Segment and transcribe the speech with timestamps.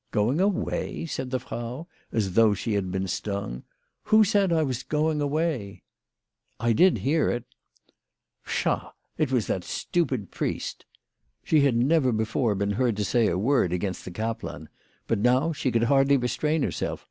[0.12, 3.64] "Going away!" said the Frau, as though she had been stung."
[4.04, 5.82] Who said that I was going away?""
[6.60, 7.44] I did hear it.""
[8.46, 8.92] Psha!
[9.18, 10.86] it was that stupid priest."
[11.42, 14.68] She had never before been heard to sav a word against the kaplan;
[15.08, 17.08] but now she could baldly restrain herself.